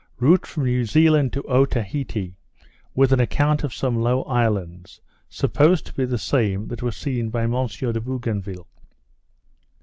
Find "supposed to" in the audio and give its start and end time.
5.29-5.93